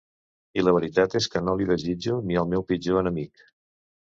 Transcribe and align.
I 0.61 0.63
la 0.63 0.73
veritat 0.77 1.17
és 1.19 1.27
que 1.35 1.43
no 1.49 1.55
l'hi 1.59 1.67
desitjo 1.73 2.17
ni 2.31 2.41
al 2.43 2.51
meu 2.55 2.67
pitjor 2.73 3.01
enemic. 3.03 3.45